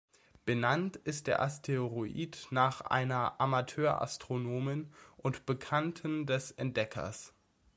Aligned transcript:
Benannt 0.45 0.95
ist 0.95 1.27
der 1.27 1.43
Asteroid 1.43 2.47
nach 2.49 2.81
einer 2.81 3.39
Amateur-Astronomin 3.39 4.91
und 5.17 5.45
Bekannten 5.45 6.25
des 6.25 6.49
Entdeckers. 6.49 7.35